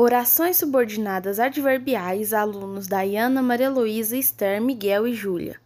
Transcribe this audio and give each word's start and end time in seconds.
Orações 0.00 0.56
subordinadas 0.56 1.40
adverbiais 1.40 2.32
alunos 2.32 2.86
Dayana, 2.86 3.42
Maria 3.42 3.68
Luísa, 3.68 4.16
Esther, 4.16 4.62
Miguel 4.62 5.08
e 5.08 5.12
Júlia. 5.12 5.56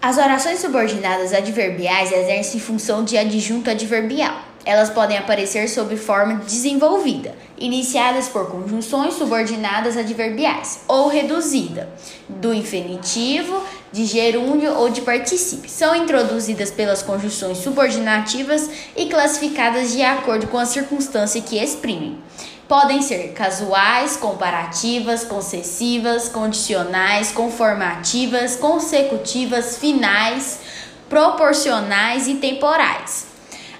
As 0.00 0.16
orações 0.16 0.60
subordinadas 0.60 1.34
adverbiais 1.34 2.12
exercem 2.12 2.60
função 2.60 3.02
de 3.02 3.18
adjunto 3.18 3.68
adverbial. 3.68 4.42
Elas 4.64 4.90
podem 4.90 5.18
aparecer 5.18 5.68
sob 5.68 5.96
forma 5.96 6.36
desenvolvida, 6.36 7.34
iniciadas 7.58 8.28
por 8.28 8.48
conjunções 8.48 9.14
subordinadas 9.14 9.96
adverbiais, 9.96 10.82
ou 10.86 11.08
reduzida, 11.08 11.88
do 12.28 12.54
infinitivo, 12.54 13.60
de 13.92 14.04
gerúndio 14.04 14.74
ou 14.74 14.88
de 14.88 15.00
particípio. 15.00 15.68
São 15.68 15.94
introduzidas 15.94 16.70
pelas 16.70 17.02
conjunções 17.02 17.58
subordinativas 17.58 18.68
e 18.96 19.06
classificadas 19.06 19.92
de 19.92 20.02
acordo 20.02 20.46
com 20.48 20.58
a 20.58 20.66
circunstância 20.66 21.40
que 21.40 21.58
exprimem. 21.58 22.18
Podem 22.66 23.00
ser 23.00 23.32
casuais, 23.32 24.16
comparativas, 24.16 25.24
concessivas, 25.24 26.28
condicionais, 26.28 27.32
conformativas, 27.32 28.56
consecutivas, 28.56 29.78
finais, 29.78 30.58
proporcionais 31.08 32.28
e 32.28 32.34
temporais. 32.34 33.26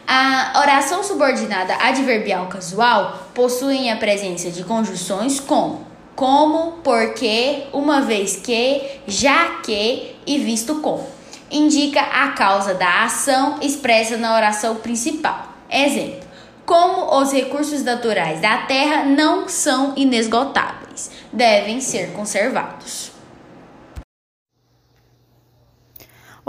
A 0.06 0.59
oração 0.62 1.05
subordinada 1.05 1.75
adverbial 1.75 2.47
casual 2.47 3.29
possuem 3.34 3.93
a 3.93 3.97
presença 3.97 4.51
de 4.51 4.65
conjunções 4.65 5.39
com 5.39 5.83
como, 6.19 6.79
porque, 6.83 7.69
uma 7.73 8.01
vez 8.01 8.35
que, 8.35 8.83
já 9.07 9.61
que 9.61 10.17
e 10.27 10.37
visto 10.39 10.81
com. 10.81 11.07
Indica 11.49 12.01
a 12.01 12.33
causa 12.33 12.75
da 12.75 13.05
ação 13.05 13.61
expressa 13.63 14.17
na 14.17 14.35
oração 14.35 14.75
principal. 14.75 15.47
Exemplo: 15.71 16.27
como 16.67 17.21
os 17.21 17.33
recursos 17.33 17.85
naturais 17.85 18.41
da 18.41 18.62
terra 18.62 19.05
não 19.05 19.49
são 19.49 19.93
inesgotáveis, 19.97 21.09
devem 21.33 21.81
ser 21.81 22.12
conservados. 22.15 23.12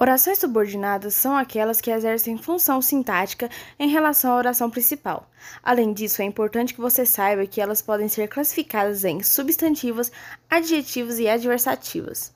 Orações 0.02 0.40
subordinadas 0.40 1.14
são 1.14 1.36
aquelas 1.36 1.82
que 1.82 1.92
exercem 1.92 2.38
função 2.38 2.82
sintática 2.82 3.50
em 3.78 3.90
relação 3.90 4.32
à 4.32 4.38
oração 4.38 4.70
principal. 4.70 5.30
Além 5.62 5.92
disso, 5.92 6.22
é 6.22 6.26
importante 6.26 6.74
que 6.74 6.80
você 6.80 7.06
saiba 7.06 7.46
que 7.46 7.60
elas 7.60 7.82
podem 7.82 8.08
ser 8.08 8.30
classificadas 8.30 9.04
em 9.04 9.22
substantivos, 9.22 10.10
adjetivos 10.50 11.20
e 11.20 11.28
adversativos. 11.28 12.34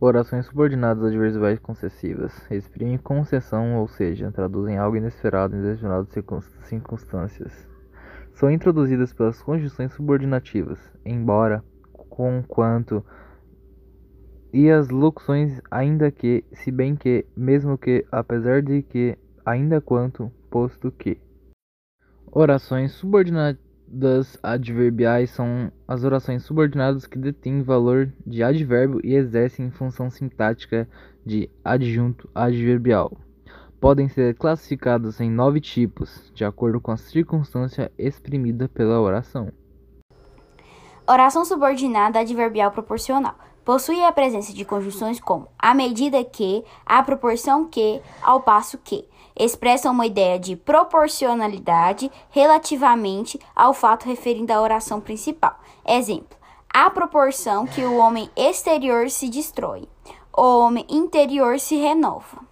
Orações 0.00 0.46
subordinadas 0.46 1.02
adverbiais 1.02 1.58
concessivas 1.58 2.32
exprimem 2.52 2.96
concessão, 2.96 3.78
ou 3.78 3.88
seja, 3.88 4.30
traduzem 4.30 4.78
algo 4.78 4.96
inesperado 4.96 5.56
em 5.56 5.60
determinadas 5.60 6.14
circunstâncias. 6.68 7.66
São 8.32 8.48
introduzidas 8.48 9.12
pelas 9.12 9.42
conjunções 9.42 9.92
subordinativas, 9.92 10.78
embora, 11.04 11.64
conquanto 12.08 13.04
e 14.52 14.70
as 14.70 14.88
locuções 14.88 15.60
ainda 15.70 16.10
que, 16.10 16.44
se 16.52 16.70
bem 16.70 16.96
que, 16.96 17.26
mesmo 17.36 17.76
que, 17.76 18.04
apesar 18.10 18.62
de 18.62 18.82
que, 18.82 19.16
ainda 19.44 19.80
quanto, 19.80 20.32
posto 20.50 20.90
que. 20.90 21.20
Orações 22.30 22.92
subordinadas 22.92 24.38
adverbiais 24.42 25.30
são 25.30 25.72
as 25.86 26.04
orações 26.04 26.44
subordinadas 26.44 27.06
que 27.06 27.18
detêm 27.18 27.62
valor 27.62 28.12
de 28.26 28.42
advérbio 28.42 29.00
e 29.04 29.14
exercem 29.14 29.70
função 29.70 30.10
sintática 30.10 30.88
de 31.24 31.50
adjunto 31.64 32.28
adverbial. 32.34 33.16
Podem 33.80 34.08
ser 34.08 34.34
classificadas 34.34 35.20
em 35.20 35.30
nove 35.30 35.60
tipos, 35.60 36.32
de 36.34 36.44
acordo 36.44 36.80
com 36.80 36.90
a 36.90 36.96
circunstância 36.96 37.92
exprimida 37.96 38.68
pela 38.68 39.00
oração. 39.00 39.52
Oração 41.06 41.44
subordinada 41.44 42.18
adverbial 42.18 42.70
proporcional 42.72 43.47
possui 43.68 44.02
a 44.02 44.10
presença 44.10 44.54
de 44.54 44.64
conjunções 44.64 45.20
como 45.20 45.46
à 45.58 45.74
medida 45.74 46.24
que, 46.24 46.64
à 46.86 47.02
proporção 47.02 47.66
que, 47.66 48.00
ao 48.22 48.40
passo 48.40 48.78
que, 48.78 49.06
expressam 49.38 49.92
uma 49.92 50.06
ideia 50.06 50.38
de 50.38 50.56
proporcionalidade 50.56 52.10
relativamente 52.30 53.38
ao 53.54 53.74
fato 53.74 54.06
referindo 54.06 54.54
à 54.54 54.62
oração 54.62 55.02
principal. 55.02 55.54
Exemplo: 55.86 56.34
à 56.72 56.88
proporção 56.88 57.66
que 57.66 57.82
o 57.82 57.98
homem 57.98 58.30
exterior 58.34 59.10
se 59.10 59.28
destrói, 59.28 59.86
o 60.34 60.60
homem 60.60 60.86
interior 60.88 61.60
se 61.60 61.76
renova. 61.76 62.42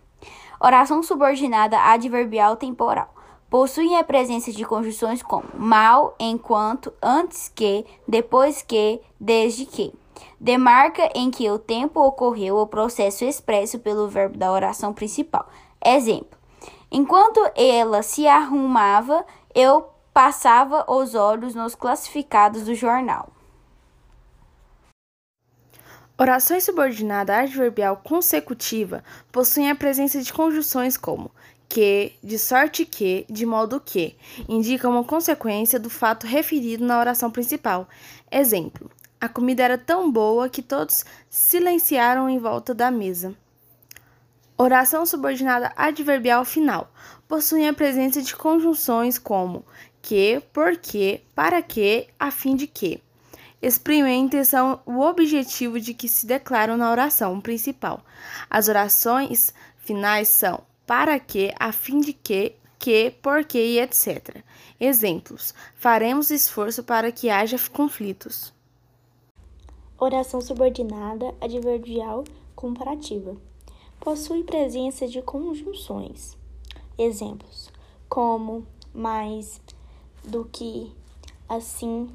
Oração 0.60 1.02
subordinada 1.02 1.78
adverbial 1.78 2.56
temporal 2.56 3.08
possuem 3.48 3.96
a 3.96 4.04
presença 4.04 4.52
de 4.52 4.66
conjunções 4.66 5.22
como 5.22 5.48
mal, 5.54 6.14
enquanto, 6.20 6.92
antes 7.02 7.50
que, 7.54 7.86
depois 8.06 8.60
que, 8.60 9.00
desde 9.18 9.64
que 9.64 9.94
demarca 10.40 11.10
em 11.14 11.30
que 11.30 11.50
o 11.50 11.58
tempo 11.58 12.00
ocorreu 12.00 12.58
o 12.58 12.66
processo 12.66 13.24
expresso 13.24 13.78
pelo 13.78 14.08
verbo 14.08 14.36
da 14.36 14.50
oração 14.52 14.92
principal. 14.92 15.48
Exemplo: 15.84 16.38
Enquanto 16.90 17.40
ela 17.54 18.02
se 18.02 18.26
arrumava, 18.26 19.24
eu 19.54 19.88
passava 20.12 20.84
os 20.90 21.14
olhos 21.14 21.54
nos 21.54 21.74
classificados 21.74 22.64
do 22.64 22.74
jornal. 22.74 23.30
Orações 26.18 26.64
subordinada 26.64 27.36
adverbial 27.36 27.98
consecutiva 27.98 29.04
possuem 29.30 29.70
a 29.70 29.74
presença 29.74 30.22
de 30.22 30.32
conjunções 30.32 30.96
como 30.96 31.30
que, 31.68 32.14
de 32.22 32.38
sorte 32.38 32.86
que, 32.86 33.26
de 33.28 33.44
modo 33.44 33.80
que, 33.80 34.16
indicam 34.48 34.92
uma 34.92 35.04
consequência 35.04 35.78
do 35.78 35.90
fato 35.90 36.26
referido 36.26 36.84
na 36.84 36.98
oração 36.98 37.30
principal. 37.30 37.86
Exemplo: 38.30 38.90
a 39.26 39.28
comida 39.28 39.64
era 39.64 39.76
tão 39.76 40.08
boa 40.08 40.48
que 40.48 40.62
todos 40.62 41.04
silenciaram 41.28 42.30
em 42.30 42.38
volta 42.38 42.72
da 42.72 42.92
mesa. 42.92 43.34
Oração 44.56 45.04
subordinada 45.04 45.72
adverbial 45.76 46.44
final 46.44 46.92
possui 47.26 47.66
a 47.66 47.74
presença 47.74 48.22
de 48.22 48.36
conjunções 48.36 49.18
como 49.18 49.64
que, 50.00 50.40
porque, 50.52 51.22
para 51.34 51.60
que, 51.60 52.06
a 52.18 52.30
fim 52.30 52.54
de 52.54 52.68
que. 52.68 53.02
Exprime 53.60 54.08
a 54.08 54.14
intenção, 54.14 54.80
o 54.86 55.00
objetivo 55.00 55.80
de 55.80 55.92
que 55.92 56.08
se 56.08 56.24
declaram 56.24 56.76
na 56.76 56.88
oração 56.88 57.40
principal. 57.40 58.04
As 58.48 58.68
orações 58.68 59.52
finais 59.78 60.28
são 60.28 60.62
para 60.86 61.18
que, 61.18 61.52
a 61.58 61.72
fim 61.72 61.98
de 61.98 62.12
que, 62.12 62.54
que, 62.78 63.10
porque 63.20 63.58
e 63.58 63.80
etc. 63.80 64.36
Exemplos: 64.78 65.52
faremos 65.74 66.30
esforço 66.30 66.84
para 66.84 67.10
que 67.10 67.28
haja 67.28 67.58
conflitos. 67.72 68.54
Oração 69.98 70.42
subordinada 70.42 71.34
adverbial 71.40 72.22
comparativa. 72.54 73.34
Possui 73.98 74.44
presença 74.44 75.08
de 75.08 75.22
conjunções. 75.22 76.36
Exemplos: 76.98 77.72
como, 78.06 78.66
mais, 78.92 79.58
do 80.22 80.44
que, 80.44 80.92
assim. 81.48 82.10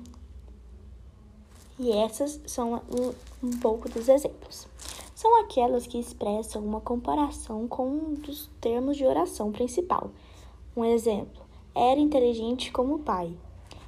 E 1.80 1.92
essas 1.92 2.40
são 2.46 2.84
um, 3.42 3.58
pouco 3.58 3.90
dos 3.90 4.08
exemplos. 4.08 4.68
São 5.16 5.42
aquelas 5.42 5.88
que 5.88 5.98
expressam 5.98 6.63
uma 6.63 6.81
comparação 6.81 7.68
com 7.68 7.88
um 7.88 8.13
dos 8.13 8.48
termos 8.62 8.96
de 8.96 9.08
oração 9.08 9.52
principal. 9.52 10.12
Um 10.78 10.86
exemplo: 10.86 11.42
era 11.74 12.00
inteligente 12.00 12.72
como 12.72 12.94
o 12.94 13.00
pai, 13.00 13.36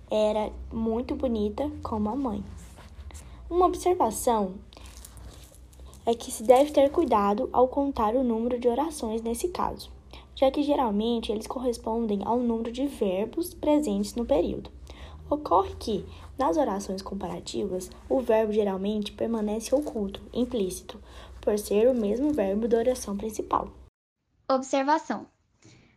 era 0.09 0.51
muito 0.71 1.13
bonita 1.13 1.71
como 1.83 2.09
a 2.09 2.15
mãe. 2.15 2.43
Uma 3.49 3.67
observação 3.67 4.55
é 6.05 6.13
que 6.15 6.31
se 6.31 6.43
deve 6.43 6.71
ter 6.71 6.89
cuidado 6.89 7.49
ao 7.51 7.67
contar 7.67 8.15
o 8.15 8.23
número 8.23 8.59
de 8.59 8.67
orações 8.67 9.21
nesse 9.21 9.49
caso, 9.49 9.91
já 10.35 10.49
que 10.49 10.63
geralmente 10.63 11.31
eles 11.31 11.45
correspondem 11.45 12.21
ao 12.25 12.39
número 12.39 12.71
de 12.71 12.87
verbos 12.87 13.53
presentes 13.53 14.15
no 14.15 14.25
período. 14.25 14.71
Ocorre 15.29 15.75
que, 15.75 16.05
nas 16.37 16.57
orações 16.57 17.01
comparativas, 17.01 17.89
o 18.09 18.19
verbo 18.19 18.51
geralmente 18.51 19.11
permanece 19.11 19.73
oculto, 19.73 20.21
implícito, 20.33 20.99
por 21.41 21.57
ser 21.57 21.87
o 21.89 21.93
mesmo 21.93 22.33
verbo 22.33 22.67
da 22.67 22.77
oração 22.77 23.15
principal. 23.17 23.69
Observação: 24.49 25.25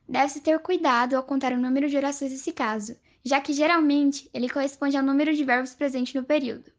Deve-se 0.08 0.40
ter 0.40 0.58
cuidado 0.60 1.16
ao 1.16 1.22
contar 1.22 1.52
o 1.52 1.60
número 1.60 1.88
de 1.88 1.96
orações 1.96 2.32
nesse 2.32 2.52
caso, 2.52 2.96
já 3.24 3.40
que 3.40 3.52
geralmente 3.52 4.30
ele 4.32 4.48
corresponde 4.48 4.96
ao 4.96 5.02
número 5.02 5.34
de 5.34 5.44
verbos 5.44 5.74
presentes 5.74 6.14
no 6.14 6.24
período. 6.24 6.75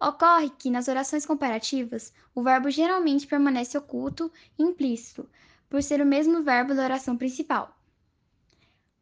Ocorre 0.00 0.50
que, 0.50 0.70
nas 0.70 0.86
orações 0.86 1.26
comparativas, 1.26 2.12
o 2.32 2.42
verbo 2.42 2.70
geralmente 2.70 3.26
permanece 3.26 3.76
oculto 3.76 4.30
e 4.56 4.62
implícito, 4.62 5.28
por 5.68 5.82
ser 5.82 6.00
o 6.00 6.06
mesmo 6.06 6.42
verbo 6.42 6.72
da 6.74 6.84
oração 6.84 7.16
principal. 7.16 7.76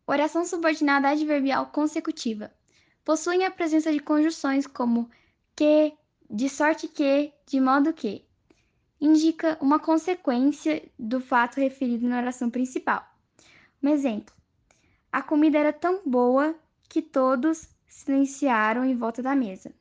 Oração 0.06 0.44
subordinada 0.46 1.08
adverbial 1.08 1.66
consecutiva. 1.66 2.50
Possuem 3.04 3.44
a 3.44 3.50
presença 3.50 3.92
de 3.92 4.00
conjunções 4.00 4.66
como 4.66 5.10
que, 5.54 5.92
de 6.30 6.48
sorte 6.48 6.88
que, 6.88 7.32
de 7.46 7.60
modo 7.60 7.92
que. 7.92 8.24
Indica 8.98 9.58
uma 9.60 9.78
consequência 9.78 10.82
do 10.98 11.20
fato 11.20 11.60
referido 11.60 12.08
na 12.08 12.18
oração 12.18 12.48
principal. 12.48 13.06
Um 13.82 13.90
exemplo: 13.90 14.34
A 15.12 15.22
comida 15.22 15.58
era 15.58 15.72
tão 15.72 16.00
boa 16.06 16.54
que 16.88 17.02
todos 17.02 17.68
silenciaram 17.86 18.84
em 18.84 18.96
volta 18.96 19.22
da 19.22 19.36
mesa. 19.36 19.74